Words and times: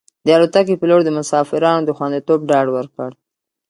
د 0.25 0.27
الوتکې 0.35 0.79
پېلوټ 0.81 1.01
د 1.05 1.09
مسافرانو 1.19 1.85
د 1.85 1.89
خوندیتوب 1.97 2.39
ډاډ 2.49 2.67
ورکړ. 2.75 3.09